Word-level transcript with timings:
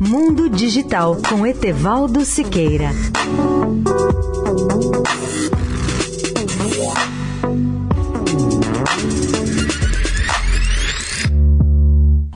Mundo 0.00 0.50
Digital 0.50 1.16
com 1.28 1.46
Etevaldo 1.46 2.24
Siqueira. 2.24 2.90